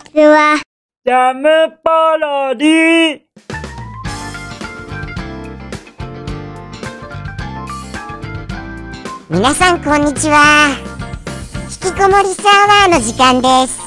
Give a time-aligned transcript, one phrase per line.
[0.00, 0.60] ちは。
[1.04, 1.48] ジャム
[1.82, 3.20] パロディ。
[9.28, 10.70] 皆さんこんにちは。
[11.84, 13.80] 引きこもりサーバーの時間です。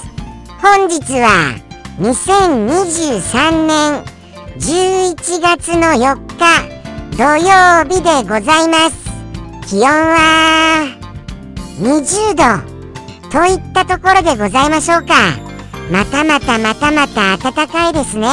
[0.62, 1.56] 本日は
[2.00, 4.04] 2023年
[4.58, 9.04] 11月の4日土曜日でございます。
[9.68, 10.88] 気温は
[11.80, 12.74] 20度
[13.30, 15.43] といったところでございましょうか
[15.94, 18.28] またまたまたまた暖かいですね。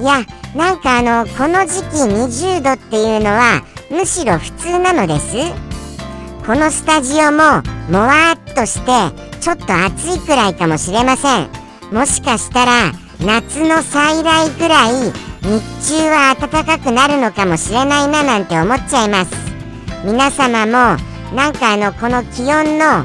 [0.00, 5.36] いやなんかあのこの時期20度っていうのはむしろ普通なのです。
[6.44, 11.48] このスタジオももわっとしてちょっと暑いくらいかもしれません。
[11.92, 15.12] もしかしたら夏の再来くらい
[15.42, 19.30] 日中は暖かくなるのかもしれないななんて思っちゃいます。
[20.04, 21.00] 皆様も
[21.36, 23.04] なんかあのこの気温の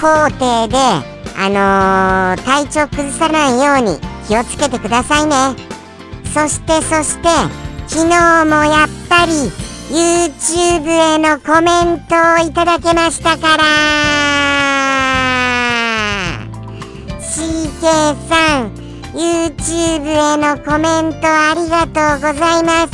[0.00, 5.56] 工程であのー、体調崩さないように気をつけてくださいね。
[6.32, 7.28] そしてそして
[7.86, 9.32] 昨日もやっぱり
[9.90, 13.64] YouTube へのコメントをいただけましたから。
[17.20, 17.82] CK
[18.28, 18.72] さん
[19.12, 22.92] YouTube へのコメントありがとうございます。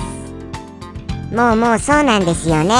[1.33, 2.75] もうもうそうなんですよね。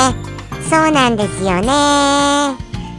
[0.69, 2.57] そうなんですよね。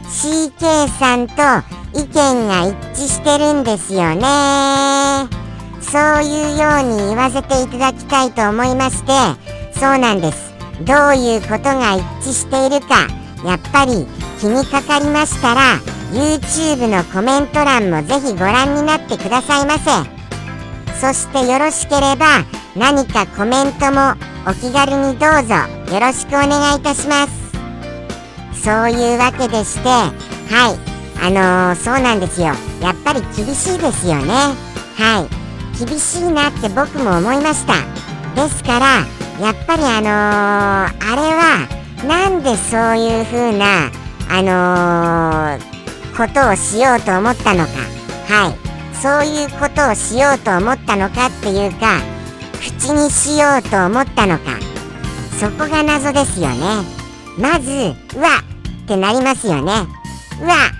[0.08, 5.28] CK さんと意見が一致してるんですよね。
[5.80, 9.12] そういうように言わせていただきたいと思いまして
[9.78, 10.54] そうなんです。
[10.82, 13.08] どういうことが一致しているか
[13.44, 14.06] やっぱり
[14.38, 15.78] 気にかかりましたら
[16.12, 19.90] YouTube のコメント欄もぜひご覧になってくださいませ。
[21.00, 22.44] そしてよろしければ
[22.76, 24.12] 何かコメントも
[24.46, 25.54] お気軽にどうぞ
[25.92, 28.62] よろしくお願いいたします。
[28.62, 30.89] そういうわけでしてはい。
[31.22, 32.48] あのー、そうなんですよ。
[32.80, 34.32] やっぱり厳しいですよね。
[34.96, 35.84] はい。
[35.86, 37.74] 厳しいなって僕も思いました。
[38.34, 38.86] ですから
[39.44, 41.68] やっぱりあのー、あれは
[42.06, 43.90] なんでそういう風な
[44.32, 45.58] あの、
[46.16, 47.72] ことをしようと思ったのか。
[48.28, 48.70] はい。
[49.02, 52.00] そういうことをしようと思ったのかっていうか
[52.60, 54.58] 口にしようと思ったのか。
[55.40, 56.58] そこが謎ですよね。
[57.38, 57.70] まず
[58.16, 58.28] うわ
[58.84, 59.72] ってなりますよね。
[60.42, 60.79] うわ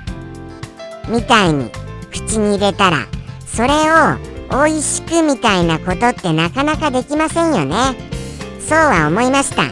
[1.11, 1.71] みたいに
[2.11, 3.07] 口に入れたら
[3.47, 7.77] それを美味しくみたいなことってなかなかできませんよね。
[8.61, 9.65] そうは思いました。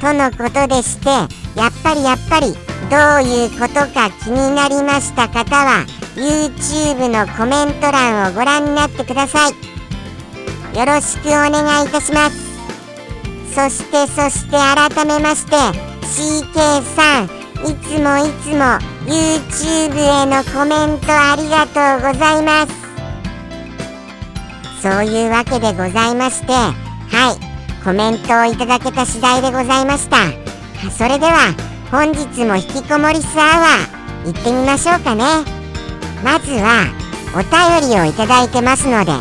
[0.00, 1.08] とのことでして
[1.58, 2.52] やっぱりやっぱり
[2.90, 10.78] どういうことか気になりました方は YouTube のコメント欄をご覧になってください。
[10.78, 12.36] よろしくお願いいたします。
[13.54, 15.56] そしてそして改めまして
[16.02, 22.72] CK さんいつもいつも YouTube へのコメントありがとうございます。
[24.82, 26.72] そういうわけでございましては
[27.32, 30.16] いコメントをいただけた次第でございました。
[30.90, 31.54] それでは
[31.90, 35.24] 本日も引きこもりスアワー行ってみましょうかね。
[36.22, 36.86] まずは
[37.34, 37.38] お
[37.80, 39.12] 便りをいただいてますので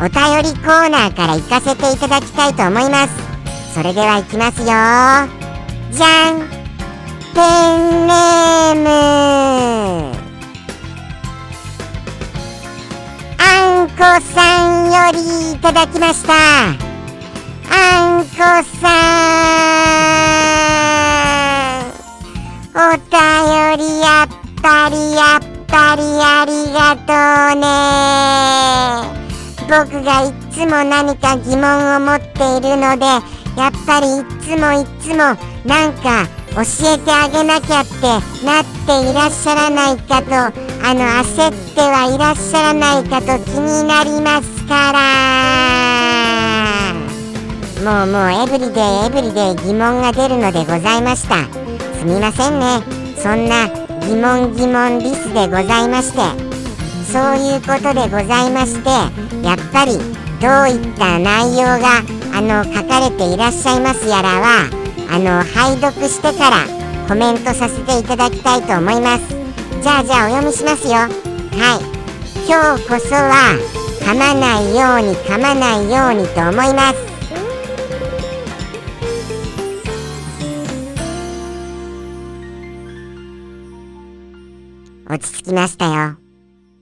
[0.00, 3.14] お便りコーナーから行かせていただきたいと思います。
[3.74, 4.66] それでは行きますよ。
[5.90, 6.55] じゃん。
[7.36, 7.44] ペン
[8.06, 8.88] ネーム。
[13.36, 13.44] あ
[13.84, 13.98] んこ
[14.32, 14.40] さ
[14.72, 16.32] んよりいただきました。
[17.68, 18.32] あんこ
[18.80, 18.88] さ
[21.84, 21.92] ん。
[22.74, 23.04] お便
[23.86, 24.28] りやっ
[24.62, 27.12] ぱりやっぱりありがと
[27.52, 27.66] うね。
[29.68, 35.36] 僕がいつも何か疑問を持っているのでやっぱりいつもいつも
[35.66, 36.26] なんか
[36.56, 38.00] 教えてあげなきゃって
[38.44, 44.96] なっていらっしゃらないかとあの焦ってはいらっしゃらないかと気になりますから。
[47.84, 51.44] もうもうエブリデイエブリデイ疑問が出るのでございました。
[51.98, 52.82] すみませんね。
[53.18, 53.68] そんな
[54.00, 56.46] 疑問疑問リスでございまして。
[57.12, 58.88] そういうことでございまして
[59.46, 59.96] やっぱり
[60.40, 62.02] どういった内容が
[62.34, 66.66] あの書かれていらっしゃいますやらはあの拝読してから
[67.08, 69.28] コメントさせていただきたいと思います。
[69.82, 70.94] じゃあじゃあお読みしますよ。
[70.94, 71.10] はい。
[72.48, 73.56] 今日こそは
[74.00, 77.06] 噛まないように噛まないようにと思います。
[85.08, 86.16] 落ち着きましたよ。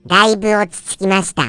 [0.07, 1.43] だいぶ落ち着きました。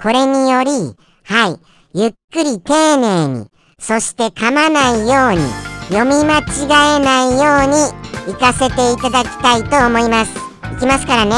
[0.00, 1.60] これによりはい。
[1.96, 3.46] ゆっくり丁寧に
[3.78, 10.32] そして噛まないように読み間違えないように行かせていただきたいと思います。
[10.72, 11.34] いきますからね。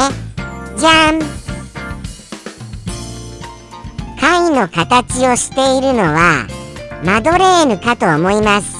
[0.77, 1.19] じゃん。
[4.19, 6.47] 貝の形をしているのは
[7.03, 8.77] マドレーヌかと思います。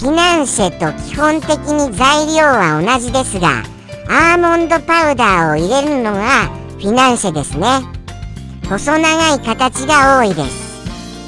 [0.00, 3.62] フィナンシェと基本的に材料は同じですが
[4.08, 6.46] アーモンドパウダーを入れるのが
[6.78, 7.66] フィナンシェですね。
[8.68, 10.68] 細長い形が多いです。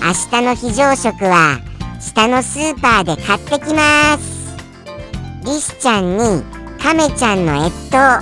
[0.03, 1.59] 明日の非常食は
[2.01, 4.57] 下のスーパーで買ってきます。
[5.45, 6.43] リスちゃんに
[6.83, 8.21] カメちゃんの越冬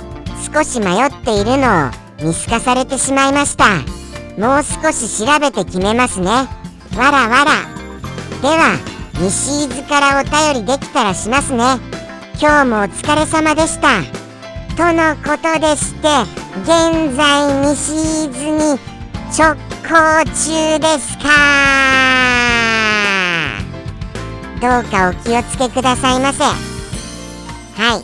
[0.53, 1.91] 少し迷っているのを
[2.21, 3.65] 見透かされてしまいました。
[4.37, 6.29] もう少し調べて決めますね。
[6.97, 7.79] わらわら。
[8.41, 8.77] では
[9.19, 11.63] 西伊豆からお便りできたらしますね。
[12.41, 14.01] 今日もお疲れ様でした。
[14.75, 16.07] とのことでして
[16.63, 18.79] 現在西伊豆に
[19.37, 22.68] 直行中ですか
[24.59, 26.43] どうかお気をつけくださいませ。
[26.43, 26.53] は
[27.97, 28.01] い。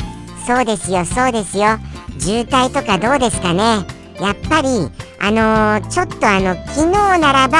[0.47, 1.79] そうですよそうですよ。
[2.19, 3.85] 渋滞とかどうですかね。
[4.21, 7.57] やっぱりあのー、ちょっとあの昨日ならば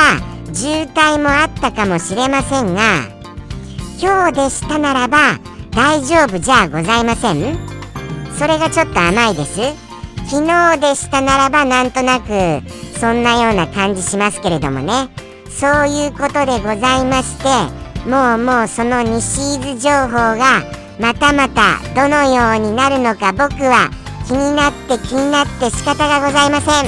[0.54, 2.82] 渋滞もあったかもしれませんが
[4.00, 5.40] 今日でしたならば
[5.72, 7.58] 大丈夫じゃございません？
[8.38, 9.60] それがちょっと甘いです。
[10.30, 12.62] 昨日でしたならばなんとなく
[12.98, 15.10] そんなような感じしますけれどもね。
[15.50, 20.62] そういうことでございましてもうもうその西伊豆情報が
[21.00, 23.90] またまたどのようになるのか僕は
[24.28, 26.86] 気になって気になって仕方がございません。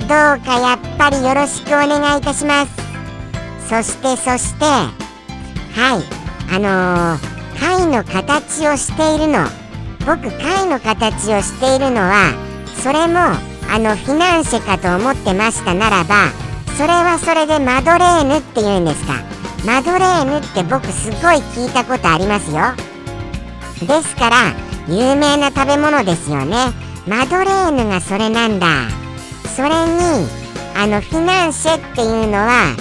[0.00, 2.72] どうかやっぱりよろしくお願いいたします。
[3.68, 4.88] そしてそしては
[5.98, 6.20] い。
[6.52, 9.60] あのー、貝の形をしているの。
[10.06, 12.32] 僕貝の形をしているのは
[12.82, 13.20] それも
[13.72, 16.30] あのフィナンシェかと思ってましたならば
[16.76, 19.39] それはそれでマドレーヌって言うんですか。
[19.64, 22.60] マドレーヌって僕すごい聞いたことありますよ。
[23.86, 24.36] ですから
[24.88, 26.56] 有名な食べ物ですよね。
[27.06, 28.66] マドレーヌがそれなんだ。
[29.54, 29.74] それに
[30.74, 32.74] あのフィナンシェっていうのは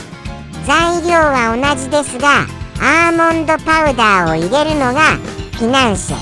[0.66, 2.46] 材料は同じですが
[2.80, 5.18] アーモンドパウダーを入れるのが
[5.58, 6.16] フィナンシェ。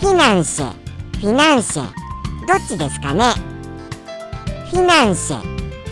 [0.00, 0.72] フィナンシェ。
[1.20, 1.82] フィナンシェ。
[2.48, 3.32] どっちですかね？
[4.70, 5.40] フィナンシェ。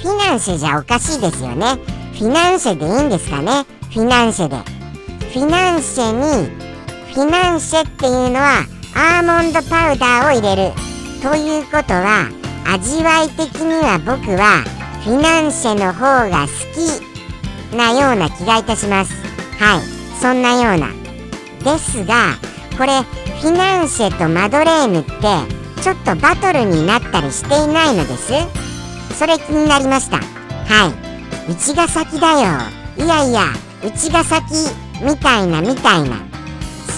[0.03, 2.00] フィナンシェじゃおかしいですよね。
[2.21, 3.65] フィナンシェでいいんですかね？
[3.95, 4.57] フィナンシェで。
[5.33, 6.51] フィナンシェに
[7.15, 10.75] フィナンシェっていうのはアーモンドパウダーを入れる。
[11.23, 12.29] ということは
[12.67, 14.63] 味わい的には僕は
[15.03, 16.49] フィナンシェの方が好
[17.73, 17.75] き。
[17.75, 19.15] なような気がいたします。
[19.59, 19.81] はい。
[20.21, 20.93] そんなような。
[21.65, 22.35] ですが
[22.77, 23.01] これ
[23.41, 25.11] フィナンシェとマドレーヌって
[25.83, 28.31] ちょっとバトルになったりしていないのです？
[29.19, 30.19] それ気になりました。
[30.19, 30.23] は
[31.07, 31.10] い。
[31.49, 32.39] うちが先だよ。
[32.97, 33.45] いやいや
[33.85, 34.45] うちが先
[35.03, 36.17] みたいなみたいな。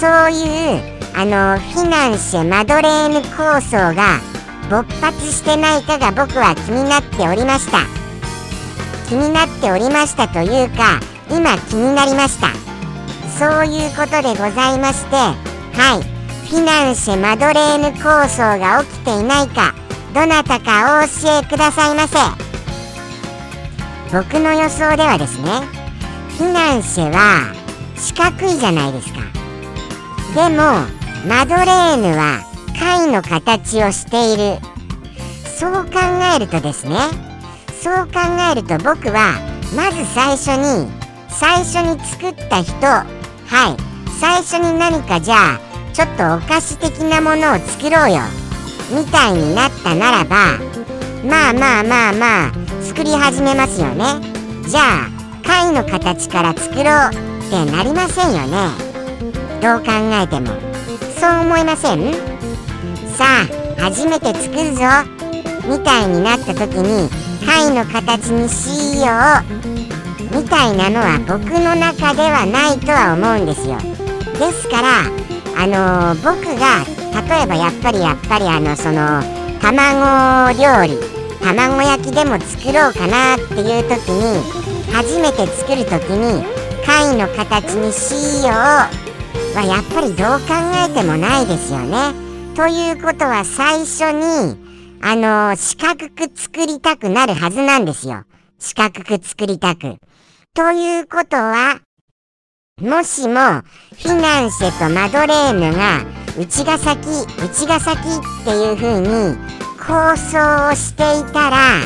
[0.00, 0.82] そういう
[1.14, 4.20] あのフィナンシェマドレーヌ構想が
[4.68, 7.78] 勃発してないかが僕は気になっておりました。
[9.08, 10.98] 気になっておりましたというか
[11.30, 12.48] 今気になりました。
[13.38, 16.02] そういうことでございましてはい。
[16.48, 19.74] フィナンシェマドレーヌ構想が起きていないか
[20.12, 22.51] どなたかお教えくださいませ。
[24.12, 25.48] 僕の予想ではですね
[26.38, 27.54] フィナンシェは
[27.96, 29.20] 四角いじゃないですか。
[30.34, 30.86] でも
[31.26, 32.42] マドレーヌは
[32.78, 34.72] 貝の形をしている。
[35.62, 35.90] そう考
[36.34, 36.96] えるとですね
[37.80, 38.18] そう考
[38.50, 39.38] えると僕は
[39.76, 40.90] まず最初に
[41.28, 45.60] 最初に作った人はい最初に何かじゃあ
[45.92, 48.22] ちょっとお菓子的なものを作ろうよ
[48.90, 50.58] みたいになったならば
[51.24, 52.52] まあまあまあまあ
[52.82, 54.04] 作り始めますよね。
[54.68, 55.10] じゃあ
[55.44, 58.70] 貝の形から作ろうってなりませんよね。
[59.60, 60.48] どう考えても。
[61.20, 62.12] そう思いません？
[63.14, 63.24] さ
[63.78, 64.82] あ初めて作るぞ。
[65.68, 67.08] みたいになった時に
[67.46, 69.12] 貝の形にしよ
[70.32, 70.36] う。
[70.36, 73.76] みたいなのは僕の中ではないとは思うんですよ。
[74.38, 75.04] ですから
[75.56, 76.84] あのー、僕が
[77.36, 79.22] 例えばやっぱりやっぱりあのその
[79.60, 81.11] 卵料理
[81.42, 86.44] 卵焼きでも作ろうかなっていう時に初めて作る時に
[86.86, 88.54] 貝の形にしよう
[89.54, 90.54] はやっぱりどう考
[90.88, 92.12] えてもないですよね。
[92.54, 94.56] ということは最初に、
[95.00, 98.24] あのー、四角く作りたくなるはずなんですよ。
[98.58, 99.96] 四角く作りたく。
[100.54, 101.80] ということは、
[102.80, 103.34] もしも、
[104.02, 106.04] フィナンシェとマドレーヌが、
[106.38, 109.36] うちが先、うちが先っていう風に
[109.84, 111.80] 構想をしていたら、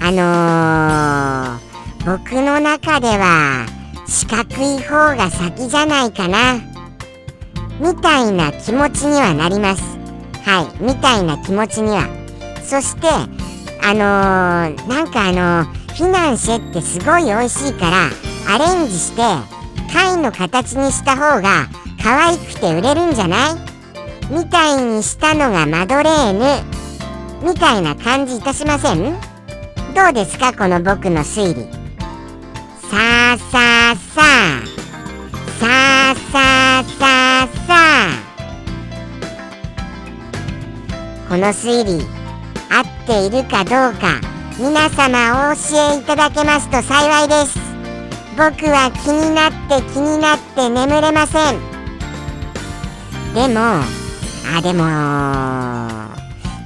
[0.00, 3.64] あのー、僕の中では、
[4.08, 6.54] 四角い方が先じゃないかな。
[7.80, 9.82] みたいな気持ちにはなります。
[10.44, 12.08] はいみたいな気持ちには。
[12.64, 18.08] そしてあのー、なんかあのー、フィナンシェってすごい美味しいから
[18.52, 19.22] アレンジして
[19.92, 21.68] 貝の形にした方が
[22.02, 23.54] 可愛くて売れるんじゃない？
[24.30, 26.81] みたいにしたのがマドレーヌ。
[27.42, 29.18] みたいな感じいたしません？
[29.94, 31.68] どうですかこの僕の推理？
[32.88, 34.62] さあさあさあ。
[35.58, 35.66] さ
[36.10, 36.38] あさ
[36.80, 38.10] あさあさあ。
[41.28, 42.04] この推理
[42.70, 44.20] 合っているかどうか
[44.58, 45.60] 皆様お教
[45.94, 47.58] えいただけますと幸いです。
[48.36, 51.60] 僕は気になって気になって眠れません。
[53.34, 53.60] でも
[54.54, 54.84] あでも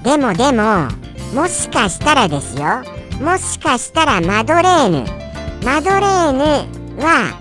[0.07, 0.87] でもでも
[1.35, 2.65] もしかしたらですよ。
[3.21, 5.05] もしかしたらマドレーヌ。
[5.65, 6.45] マドレーヌ
[7.03, 7.37] は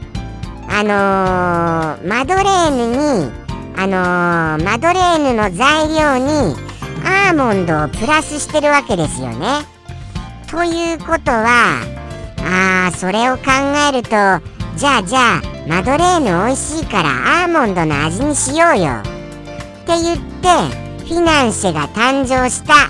[0.67, 3.31] あのー、マドレーヌに
[3.77, 6.55] あのー、マドレーヌの材料に
[7.05, 9.59] アーモンドをプラスしてるわけですよね。
[10.49, 11.83] ということは
[12.39, 13.43] あーそれを考
[13.89, 14.09] えると
[14.75, 19.03] じゃあじゃあマドレーヌ美味しいからアーモンドの味にしようよ。
[19.03, 19.03] っ
[19.85, 22.89] て言ってフィナンシェが誕生した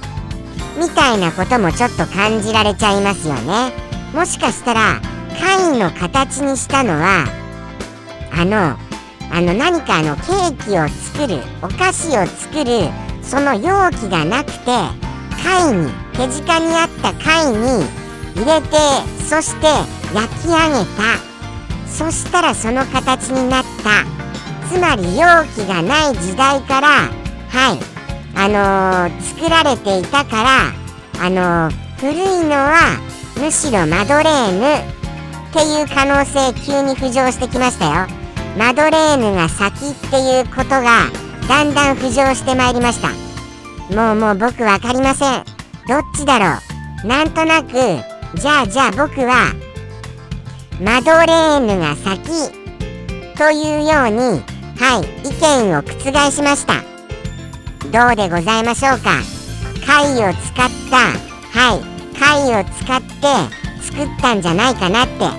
[0.80, 3.74] みたいなこともちょっと感じられちゃいますよね。
[4.14, 5.02] もしかしたら
[5.38, 7.26] 貝の形にしたのは
[8.32, 8.78] あの
[9.32, 12.90] あの何かあのケーキを作るお菓子を作る
[13.22, 14.66] その容器がなくて
[15.44, 17.84] 貝に手近にあった貝に
[18.36, 18.78] 入れて
[19.28, 19.68] そして
[20.14, 21.36] 焼き上げた。
[21.90, 24.06] そしたらその形になった。
[24.70, 26.88] つまり容器がない時代から
[27.50, 27.95] はい。
[28.36, 33.00] あのー、作られていたからあのー、古いのは
[33.40, 34.96] むしろマドレーヌ
[35.50, 38.08] っていう可能性急に浮上してきましたよ。
[38.58, 41.10] マドレーヌが先っていうことが
[41.48, 43.10] だんだん浮上してまいりました。
[43.96, 45.44] もうもう僕分かりません。
[45.88, 46.60] どっちだろ
[47.04, 47.08] う。
[47.08, 47.72] なんとなく
[48.36, 49.54] じゃあじゃあ僕は
[50.82, 52.26] マドレーヌが先
[53.38, 54.42] というように
[54.78, 55.34] はい意
[55.70, 56.95] 見を覆しました。
[57.96, 59.22] どうでございましょうか？
[59.88, 60.98] 貝を使った
[61.58, 63.16] はい貝を使って
[63.82, 65.30] 作ったんじゃないかなって。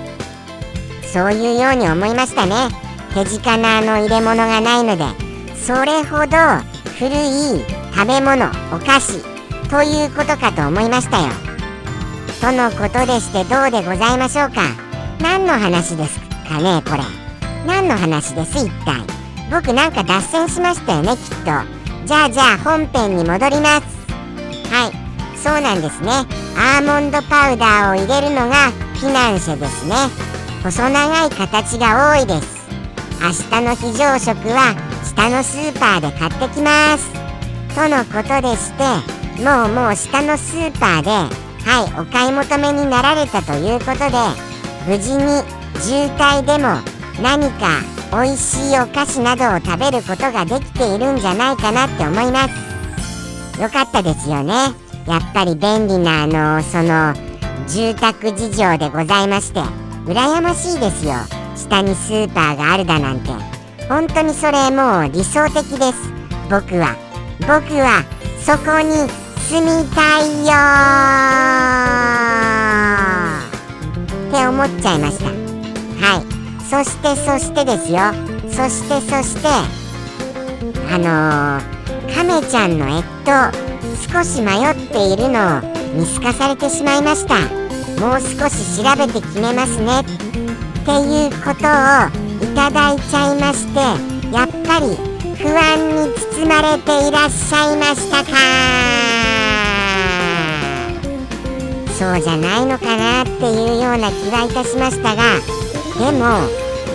[1.06, 2.70] そういうように思いましたね。
[3.12, 5.04] 手近なあの入れ物がないので。
[5.54, 6.38] それほど
[6.98, 7.62] 古い
[7.94, 9.20] 食べ物お菓子
[9.68, 11.28] ということかと思いましたよ。
[12.40, 14.62] とのことでしてどうでございましょうか？
[15.20, 17.02] 何の話ですかねこれ。
[17.66, 19.04] 何の話です一体。
[19.50, 21.75] 僕なんか脱線しましたよねきっと。
[22.06, 24.06] じゃあじゃあ本編に戻ります。
[24.72, 26.10] はいそうなんですね。
[26.56, 29.94] アーモンドパウダーを入れるのがフィナンシェですね。
[30.62, 32.68] 細長い形が多いです。
[33.20, 37.10] 明日の非常食は下のスーパーで買ってきます。
[37.74, 38.84] とのことでして
[39.42, 41.28] もうもう下のスーパーでは
[41.82, 44.16] いお買い求めになられたということで
[44.86, 45.42] 無事に
[45.80, 46.78] 渋滞でも
[47.20, 53.60] 何か美味しいお菓子などを食べることができているんじゃないかなって思います。
[53.60, 54.52] よかったですよね。
[55.06, 57.14] やっぱり便利なあのその
[57.68, 59.60] 住宅事情でございまして
[60.04, 61.14] 羨ましいですよ。
[61.56, 63.30] 下にスーパーがあるだなんて。
[63.88, 66.12] 本当にそれもう理想的です。
[66.50, 66.96] 僕は。
[67.40, 68.04] 僕は
[68.40, 69.08] そこに
[69.48, 70.52] 住みたいよ
[74.28, 75.26] って思っちゃいました。
[76.04, 76.35] はい。
[76.68, 77.98] そしてそしてですよ。
[78.50, 79.48] そしてそして
[80.92, 82.86] あのー、亀ちゃんの
[83.24, 83.52] 干
[83.96, 85.60] 支少し迷っているのを
[85.94, 87.36] 見透かされてしまいました。
[88.00, 90.00] もう少し調べて決めますね。
[90.00, 90.04] っ
[90.84, 91.86] ていうことを
[92.42, 93.78] いただいちゃいまして
[94.34, 94.96] やっぱり
[95.36, 98.30] 不安に包まれていらっしゃいましたか。
[101.96, 105.22] そうじゃないのかなっていうような気はいたしましたが
[105.98, 106.20] でも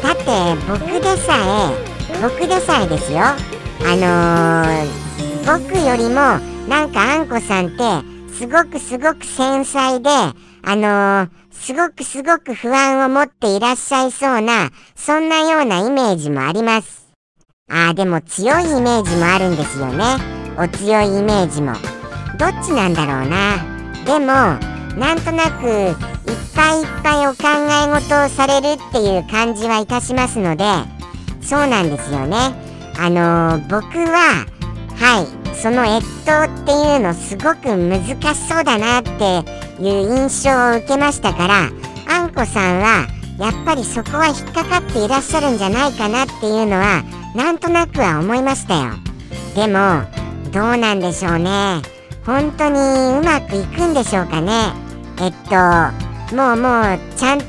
[0.01, 0.25] だって
[0.67, 3.19] 僕でさえ僕でさえですよ。
[3.19, 7.83] あのー、僕よりもなんかあんこさんって
[8.33, 10.09] すごくすごく繊細で
[10.63, 17.07] あのー、すごくすごく不安を持っていらっしゃいそうなそんなようなイメージもあります。
[17.69, 20.03] ああでも強いイメージもあるんですよね。
[20.57, 21.73] お強いイメージも。
[22.37, 23.57] どっちなんだろうな。
[24.05, 25.95] でもなんとなくいっ
[26.55, 30.65] ぱいいっぱいお考え事をされるっていう感じはいたしますので
[31.41, 32.37] そうなんですよね。
[32.97, 34.45] あのー、僕は
[34.97, 39.49] はいその越冬っていうのすごく難しそうだなって
[39.81, 41.69] いう印象を受けましたから
[42.07, 43.07] あんこさんは
[43.39, 47.03] やっぱりそこは引っかかっていらっしゃるんじゃないかなっていうのは
[47.35, 48.91] なんとなくは思いましたよ。
[49.55, 50.03] でも
[50.51, 52.00] どうなんでしょうね。
[52.25, 52.79] 本当に
[53.19, 54.73] うまくいくんでしょうかね。
[55.19, 55.55] えっと
[56.35, 57.45] もうもうちゃんと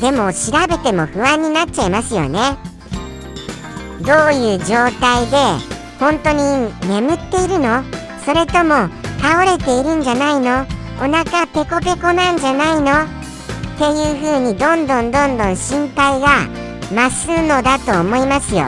[0.00, 2.56] でも調べても不安になっちゃいますよね。
[4.02, 5.36] どういう状態で
[5.98, 7.82] 本当に眠っているの？
[8.24, 8.88] それとも
[9.20, 10.66] 倒れているんじゃないの？
[10.98, 13.04] お腹ペコペコなんじゃないの？
[13.04, 16.46] っていう風にどんどんどんどん心配が
[16.90, 18.66] 増すのだと思いますよ。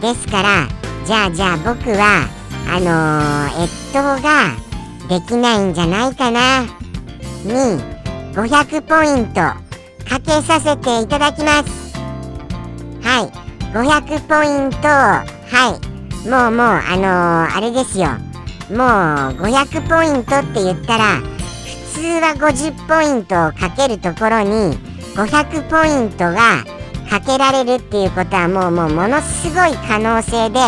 [0.00, 0.68] ですから
[1.06, 2.28] じゃあじゃあ僕は
[2.68, 4.56] あのー、越冬が
[5.08, 6.62] できないんじゃないかな。
[7.44, 7.80] に
[8.34, 11.96] 500ポイントかけさせていただきます。
[13.00, 13.70] はい。
[13.72, 15.22] 500ポイントは
[15.80, 16.28] い。
[16.28, 18.08] もうもうあのー、あれですよ。
[18.70, 18.78] もう
[19.40, 24.76] 500ポイントって言ったら普通は50ポイントをかけるところに
[25.14, 26.64] 500ポイントが
[27.08, 30.58] かけられるっていうことはもうもうものすごい可能性で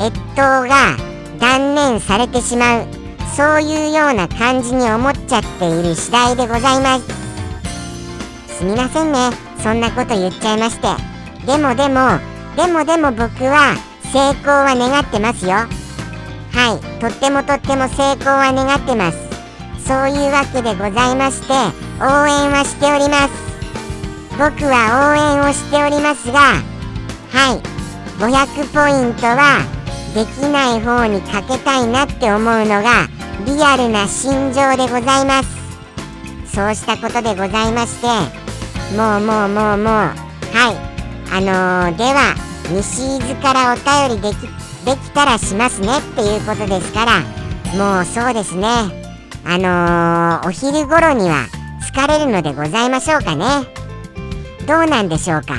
[0.00, 1.11] 越冬が
[1.42, 2.86] 断念されてしまう。
[3.36, 8.58] そういうような感じに思っちゃっている次第でございます。
[8.58, 9.18] すみませんね。
[9.60, 10.86] そんなこと言っちゃいまして。
[11.44, 12.20] でもでも
[12.54, 13.74] でもでも僕は
[14.12, 15.54] 成功は願ってますよ。
[15.54, 17.00] はい。
[17.00, 19.18] とってもとっても成功は願ってます。
[19.84, 21.54] そういうわけでございまして
[21.98, 23.52] 応援はしております。
[24.38, 26.38] 僕は応援をしておりますが
[27.32, 27.60] はい。
[28.20, 29.81] 500ポイントは
[30.14, 33.08] できない方にかけたいなって思うのが
[33.46, 35.62] リアルな心情でございます。
[36.54, 38.06] そうしたことでございまして
[38.94, 40.12] もうもうもうもうは
[40.72, 40.92] い。
[41.34, 42.34] あのー、では
[42.70, 43.76] 西伊豆からお
[44.08, 44.40] 便りでき
[44.84, 47.20] できたらしますねっていうことですから
[47.74, 48.68] もうそうですね。
[49.44, 51.46] あのー、お昼頃には
[51.90, 53.46] 疲れるのでございましょうかね。
[54.66, 55.54] どうなんでしょうか。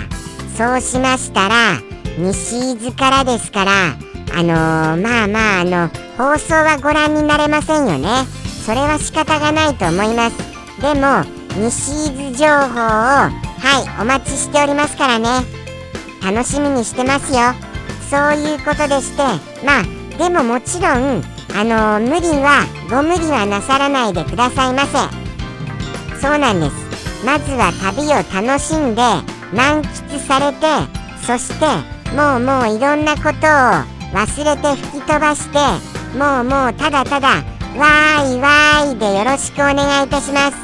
[0.56, 1.80] そうしましたら
[2.20, 3.72] 西伊豆からですから
[4.36, 5.88] あのー、まあまああの
[6.18, 8.26] 放送はご覧になれませんよね。
[8.66, 10.38] それは仕方がないと思います。
[10.82, 11.24] でも
[11.62, 15.28] 西伊豆情報をはいお待ちしておりますからね。
[16.24, 17.54] 楽しみにしてますよ。
[18.10, 19.24] そういうことでして
[19.66, 21.22] まあでももちろん
[21.56, 24.98] あのー、無理はご無理はなさらないでくださいませ。
[26.20, 26.94] そうなんです。
[27.26, 29.02] まずは旅を楽しんで
[29.54, 30.66] 満喫されて
[31.26, 31.66] そして
[32.16, 35.58] もうもういろんなことを忘れて吹き飛ばして
[36.18, 40.58] もうもうただただわーいわーいでよろしくお願いいたします。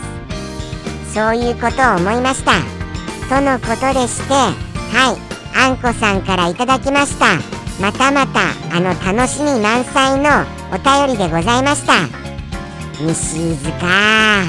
[1.13, 2.51] そういうことを思いました。
[3.27, 5.17] とのことでしてはい
[5.57, 7.25] あんこさんからいただきました。
[7.81, 11.93] またまたあの楽しみ満載のお便りでございました。
[13.01, 14.43] 西伊豆か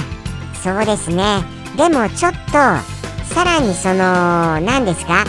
[0.63, 1.43] そうですね。
[1.77, 2.53] でもちょっと
[3.33, 5.25] さらにその何ですか？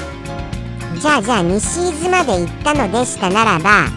[1.01, 3.87] じゃあじゃあ西伊豆まで行ったのでしたならば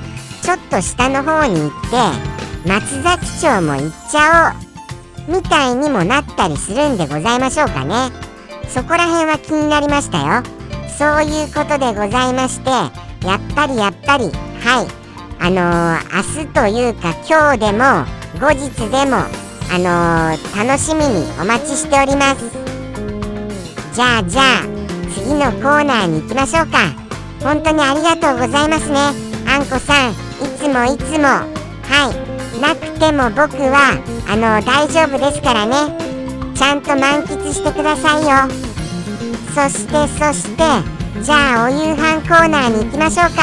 [0.43, 4.55] ちょっと下の方に行って松崎町も行っちゃ
[5.29, 8.11] おうみたいにもなったりするんでございましょうかね。
[8.69, 10.43] そこら辺は気になりましたよ。
[10.88, 15.05] そういうことでございましてやっぱりやっぱりはい。
[15.40, 18.07] あのー、明日というか今日でも
[18.40, 19.17] 後日でも
[19.71, 22.51] あのー、楽しみにお待ちしております。
[23.93, 24.73] じゃあじゃあ。
[25.14, 26.92] 次のコーナーに行きましょうか。
[27.40, 28.98] 本当にありがとうございますね。
[29.46, 30.14] あんこさんい
[30.59, 31.29] つもいつも。
[31.29, 32.61] はい。
[32.61, 33.96] なくても僕は
[34.29, 35.96] あの大丈夫ですからね。
[36.55, 38.48] ちゃんと満喫してくださいよ。
[39.55, 40.64] そしてそして
[41.22, 43.42] じゃあお夕飯コーナーに行きましょうか。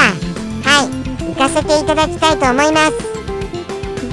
[0.68, 0.88] はい。
[1.24, 2.92] 行かせていただきたいと思います。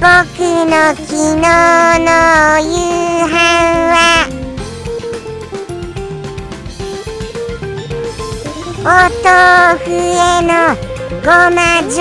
[0.00, 2.08] の昨日の
[2.56, 3.36] お夕飯
[3.92, 4.39] は
[8.80, 10.74] お豆腐への
[11.20, 12.00] ごま状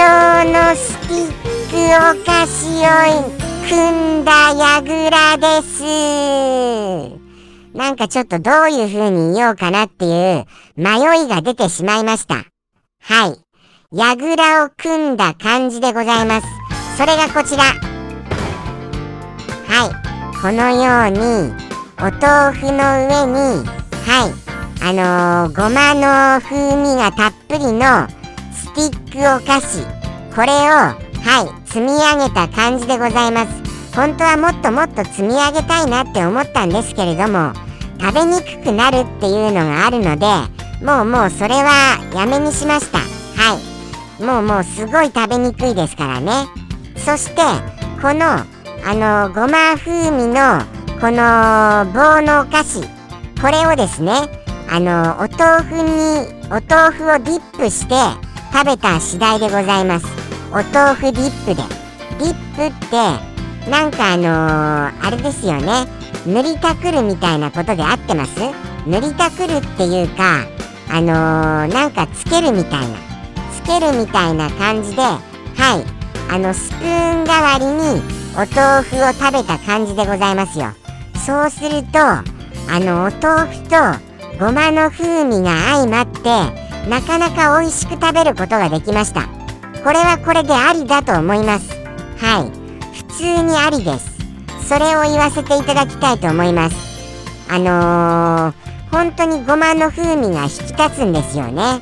[0.49, 1.31] のスティッ
[1.69, 3.27] クお菓子を
[3.67, 5.83] 組んだやぐらです
[7.75, 10.45] なんかちょっとどういう風に言おうかなっていう
[10.77, 12.45] 迷いが出てしまいました。
[13.01, 13.37] はい。
[13.91, 16.47] やぐらを組んだ感じでございます。
[16.97, 17.63] それがこちら。
[19.67, 20.41] はい。
[20.41, 21.53] このように、
[21.97, 23.67] お豆腐の上に、
[24.07, 24.58] はい。
[24.81, 28.07] あのー、ごまの風味がたっぷりの
[28.53, 29.83] スティックお菓子。
[30.33, 30.95] これをは
[31.65, 33.95] い積み上げた感じでございます。
[33.95, 37.53] 本当はもっともっと積み上げたいなって思ったんですけれども
[37.99, 40.25] 食べにくくなるっていうのがあるので
[40.85, 42.99] もうもうそれはやめにしました。
[42.99, 43.57] は
[44.19, 44.23] い。
[44.23, 46.47] もうもうすごい食べにくいですからね。
[46.95, 47.41] そして
[48.01, 48.25] この
[48.85, 50.61] あのごま風味の
[51.01, 52.81] この棒のお菓子。
[53.41, 54.13] これをですね
[54.71, 57.95] あのお豆腐にお豆腐をディップして
[58.53, 60.05] 食べた次第でございます。
[60.51, 61.63] お豆腐ディップで。
[62.19, 65.87] ディップってなんかあのー、あれですよね。
[66.25, 68.39] 塗りたくるみたいなことで合ってます？
[68.85, 70.45] 塗りたくるっていうか
[70.89, 72.97] あのー、なんかつけるみたいな。
[73.53, 76.31] つけるみたいな感じではい。
[76.31, 78.01] あのスプーン代わりに
[78.35, 80.67] お豆腐を食べた感じでございますよ。
[81.25, 82.23] そうするとあ
[82.79, 84.08] のお豆腐と
[84.39, 86.21] ごまの風味が相まって
[86.89, 89.27] なかなか美味しく食べることができました。
[89.83, 91.69] これはこれでありだと思います。
[92.17, 92.51] はい。
[92.95, 94.17] 普通にありです。
[94.65, 96.75] それを言わせていただきたいと思います。
[97.49, 101.81] あのー、本当にごまの風味が引き立つんですよね。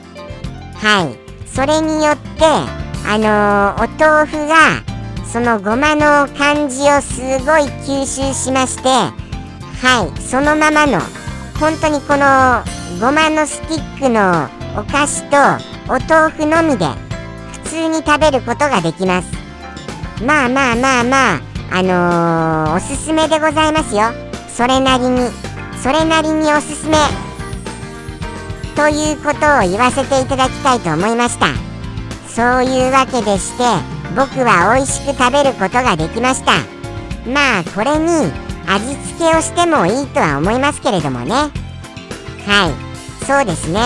[0.76, 1.48] はい。
[1.48, 4.84] それによってあのー、お豆腐が
[5.26, 10.22] そのごまの感じをすごい吸収しましてはい。
[10.22, 11.00] そのままの
[11.60, 12.63] 本当にこの
[13.02, 14.48] ごまのスティックの
[14.80, 15.38] お菓子と
[15.91, 16.86] お豆腐のみで
[17.63, 19.28] 普通に食べることができます。
[20.24, 21.41] まあまあまあまあ
[21.72, 24.12] あのー、おすすめでございますよ。
[24.48, 25.32] それなりに
[25.82, 26.98] それなりにおすすめ。
[28.76, 31.48] ということを言わせていただきたいと思いました。
[32.28, 33.63] そういうわけでして
[34.15, 36.52] 僕は美味しく食べることができました。
[37.28, 38.32] まあこれに
[38.68, 41.34] 味付けをしてもいいとは思いますけれどもね。
[42.46, 43.26] はい。
[43.26, 43.80] そうですね。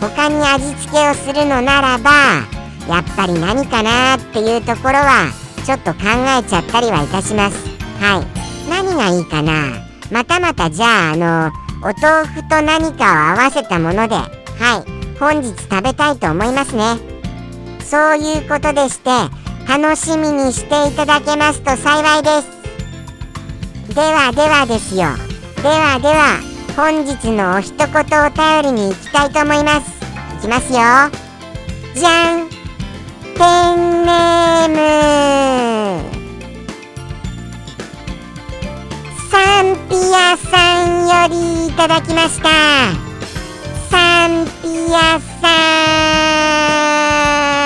[0.00, 2.10] 他に味付けをするのならば
[2.86, 5.32] やっぱり何かなっていうところは
[5.64, 6.00] ちょっと考
[6.38, 7.56] えちゃったりはいたします。
[7.98, 8.26] はい。
[8.68, 9.86] 何がいいかな。
[10.10, 14.28] またまたじゃああのお豆腐と何かを合わせたものでは
[14.86, 15.18] い。
[15.18, 16.98] 本日食べたいと思いますね。
[17.80, 19.10] そういうことでして
[19.66, 22.55] 楽しみにしていただけますと幸いです。
[23.96, 25.06] ではではですよ。
[25.62, 26.38] ではでは
[26.76, 27.94] 本日のお一言お
[28.28, 29.90] 便りに行きたいと思います。
[30.38, 30.78] いきますよ。
[31.94, 32.50] じゃん。
[33.38, 33.40] ペ
[33.74, 34.76] ンネーム。
[39.30, 42.50] サンピアさんよりいただきました。
[43.90, 45.48] サンピアさ
[47.62, 47.65] ん。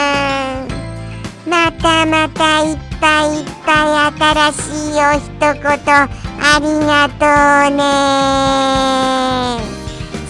[1.50, 7.26] またまたいっぱいいっぱい新しいお一言ありがと
[7.66, 7.82] うね。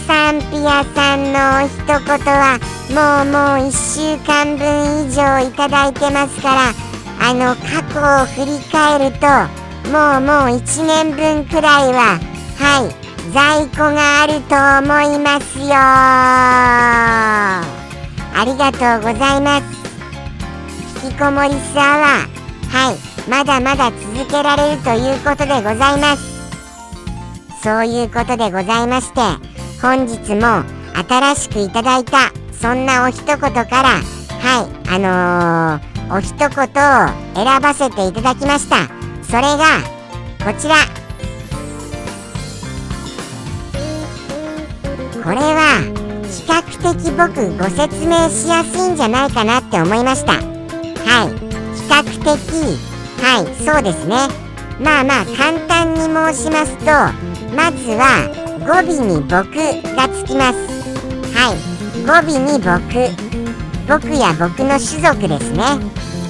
[0.07, 2.57] サンピアさんのお一言は
[2.89, 4.65] もうもう1週間分
[5.05, 6.73] 以上いただいてますから
[7.19, 9.27] あの過去を振り返ると
[9.91, 12.19] もうもう1年分くらいは
[12.57, 12.89] はい
[13.31, 15.75] 在庫があると思いますよ。
[18.33, 19.80] ありがとうございます。
[21.01, 22.67] きこもりスアワー。
[22.69, 23.29] はい。
[23.29, 26.31] まだまだ続けられるということでございます。
[27.63, 29.21] そういうことでございまして
[29.81, 30.63] 本日も
[31.07, 34.89] 新しくいただいたそんなお一言からはい。
[34.89, 36.55] あのー、お一言を
[37.35, 38.87] 選ばせていただきました。
[39.23, 39.81] それが
[40.43, 40.75] こちら。
[45.23, 45.81] これは
[46.23, 46.61] 比較
[46.93, 50.50] 的僕ご説明しやすいんじゃないかなって思いました。
[51.05, 51.51] はい。
[51.75, 53.45] 比較的はい。
[53.63, 54.27] そうですね。
[54.79, 56.85] まあまあ簡単に申しますと
[57.55, 58.27] まずは
[58.65, 59.53] 語尾に僕
[59.95, 60.57] がつきます。
[61.35, 61.71] はい。
[62.05, 63.31] 語尾に僕。
[63.87, 65.63] 僕や僕の種族ですね。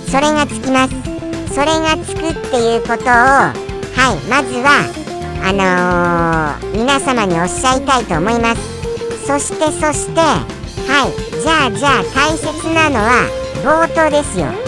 [0.07, 1.12] それがつきます。
[1.53, 4.17] それがつくっていうことをはい。
[4.29, 5.01] まずは
[5.43, 8.81] あのー、皆様におっしゃいたいと思います。
[9.25, 11.41] そしてそしてはい。
[11.41, 13.27] じゃあじゃあ大切なのは
[13.63, 14.61] 冒頭ですよ。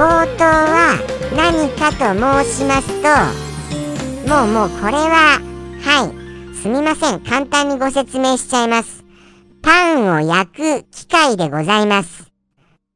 [0.00, 0.96] 冒頭は
[1.36, 1.98] 何かと
[2.44, 5.38] 申しますともうもうこれは
[5.82, 9.00] はいすみません簡単にご説明しちゃいます
[9.62, 12.32] パンを焼く機械でございます。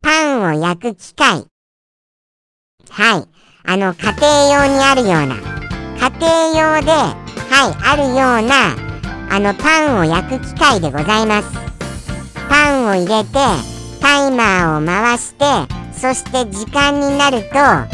[0.02, 1.44] パンを焼く機械。
[2.88, 3.28] はい。
[3.66, 5.36] あの、家庭用にあるような、
[5.98, 7.14] 家庭用で、は
[7.68, 8.74] い、あるような、
[9.30, 11.48] あの、パンを焼く機械でございます。
[12.48, 13.38] パンを入れて、
[14.00, 15.44] タイマーを回して、
[16.04, 17.88] そして時間になると、あ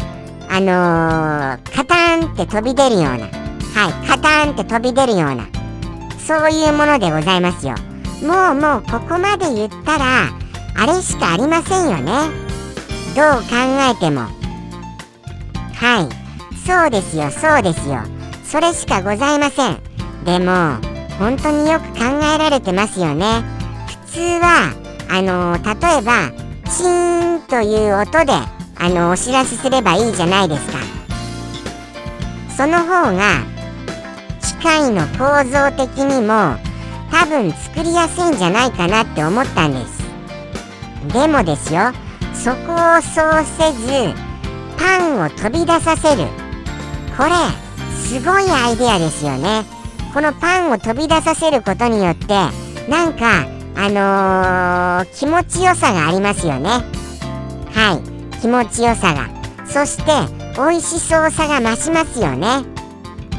[0.59, 5.47] のー、カタンって飛び出るような、はい、カタンって飛び出るような、
[6.19, 7.75] そういうものでございますよ。
[8.21, 10.27] もうもうここまで言ったら
[10.75, 12.11] あれしかありませんよね。
[13.15, 13.55] どう考
[13.89, 14.23] えても。
[15.73, 16.57] はい。
[16.67, 18.01] そうですよそうですよ。
[18.43, 19.79] それしかございません。
[20.25, 20.75] でも
[21.17, 23.41] 本当によく考えられてますよね。
[24.05, 24.73] 普通は
[25.09, 28.31] あの例えばチーンという音で
[28.77, 30.77] あのお知らせすればいいじゃないですか。
[32.55, 33.43] その方が
[34.41, 36.55] 機械の構造的にも
[37.11, 40.01] 多分作りやすいんじゃないかなって思ったんです。
[41.11, 41.91] でもですよ
[42.33, 44.13] そこをそうせず
[44.77, 46.27] パンを飛び出させる。
[47.17, 47.31] これ
[47.95, 49.65] すごいアイデアですよね。
[50.13, 52.33] このパンを飛び出させることによって
[52.89, 56.69] なんかあのー、気持ちよさがありますよね。
[57.73, 57.99] は
[58.35, 58.39] い。
[58.39, 59.29] 気持ちよさが。
[59.65, 60.11] そして
[60.55, 62.63] 美味しそうさが増しますよね。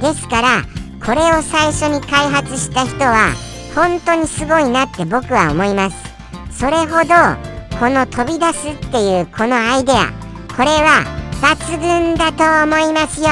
[0.01, 0.62] ですから
[1.05, 3.33] これを最初に開発した人は
[3.75, 5.97] 本当にすごいなって僕は思います。
[6.51, 7.14] それほど
[7.79, 10.12] この飛び出すっていうこのアイデア
[10.57, 11.05] これは
[11.42, 13.27] 抜群だと思いますよ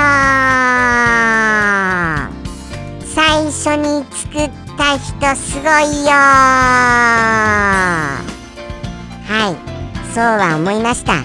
[3.05, 6.13] 最初に作った人すごいよ
[9.27, 9.57] はい。
[10.13, 11.23] そうは思いました。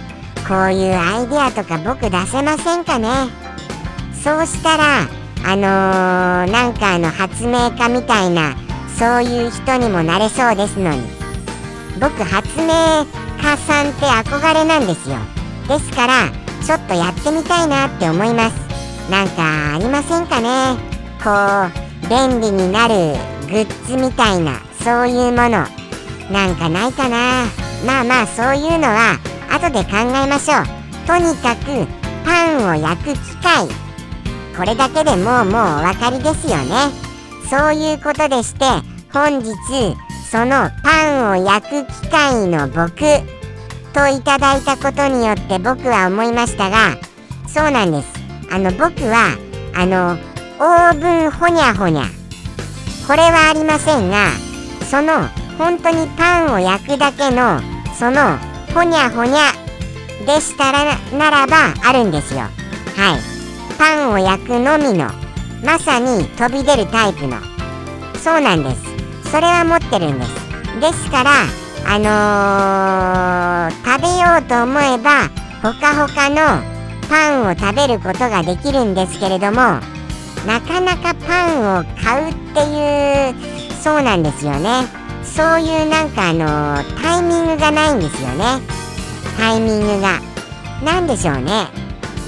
[0.47, 3.09] こういうアイデアとか僕出せませんかね。
[4.13, 5.07] そうしたら
[5.43, 8.55] あのー、なんかあの発明家みたいな
[8.97, 11.01] そういう人にもなれそうですのに。
[11.99, 15.17] 僕発明家さんって憧れなんですよ。
[15.67, 16.29] ですから
[16.63, 18.55] ちょっとやってみたいなって思います。
[19.09, 20.77] なんかありませんかね。
[21.23, 21.31] こ
[22.05, 25.65] う便利になるグッズみたいなそういうもの。
[26.31, 27.45] なんかないかな。
[27.85, 29.19] まあまあそういうのは
[29.51, 30.65] 後で考えましょう。
[31.07, 31.87] とにかく
[32.25, 33.67] パンを焼く機械
[34.57, 36.91] これだけでもうもうお分かりですよね。
[37.49, 38.65] そういうことでして
[39.13, 39.53] 本日
[40.31, 42.95] そのパンを焼く機械の僕。
[43.93, 46.97] といただいたことによって僕は思いましたが
[47.47, 48.07] そうなんです。
[48.51, 49.37] あの僕は
[49.73, 50.17] あの
[50.59, 52.24] オーブンほにゃほにゃ。
[53.07, 54.31] これはありませんが
[54.89, 57.59] その本当にパンを焼くだけの
[57.97, 58.37] その
[58.73, 59.53] ほにゃほにゃ
[60.25, 62.39] でしたらならばあるんですよ。
[62.39, 63.35] はい。
[63.77, 65.09] パンを焼くのみの
[65.63, 67.37] まさに飛び出るタイプの。
[68.17, 68.83] そうなんです。
[69.29, 70.45] それは持ってるんです。
[70.81, 71.31] ですから
[71.87, 75.29] あのー、食べようと思えば
[75.61, 76.61] ほかほかの
[77.07, 79.79] パンを食べることができるんですけれども
[80.45, 84.87] なかなかパンを買うっていうそうなんですよね。
[85.23, 88.61] そういうなんかあの、タイミングがないんですよね。
[89.37, 90.19] タイミングが。
[90.83, 91.67] 何でしょうね。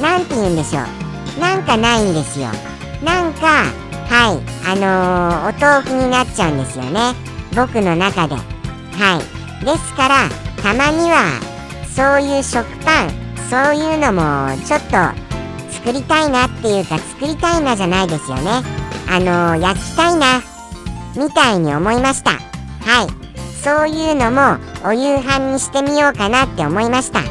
[0.01, 1.39] 何て言うんでしょう。
[1.39, 2.47] なんかないんですよ。
[3.03, 3.65] なんか
[4.09, 4.57] はい。
[4.65, 7.13] あのー、お豆腐になっちゃうんですよね。
[7.55, 8.35] 僕の中で。
[8.35, 9.21] は
[9.61, 9.65] い。
[9.65, 10.29] ですから
[10.61, 11.39] たまには
[11.95, 15.26] そういう食パンそういうのもちょっと
[15.71, 18.63] 作りたいなっていうか作りたいなじゃないですよね。
[19.09, 20.41] あのー、焼きたいな
[21.15, 22.31] みたいに思いました。
[22.31, 22.37] は
[23.03, 23.27] い。
[23.63, 27.21] そういうのもお夕飯にしてみようかなって思いました。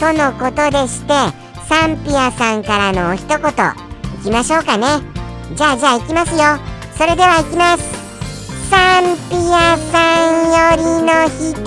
[0.00, 1.14] とのことでして
[1.68, 3.42] サンピアさんからのお一言い
[4.24, 4.86] きましょうかね。
[5.54, 6.58] じゃあじゃあ行きますよ。
[6.96, 7.84] それでは行きます。
[8.70, 9.98] サンピアさ
[10.30, 11.64] んよりの一言。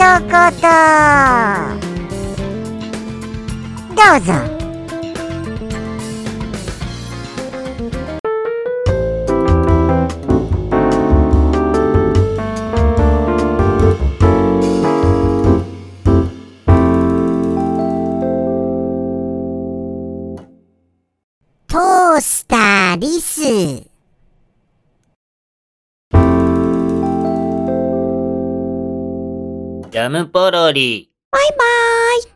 [3.96, 4.57] どうぞ。
[29.98, 31.10] ジャムポロリ。
[31.32, 31.58] バイバー
[32.20, 32.22] イ。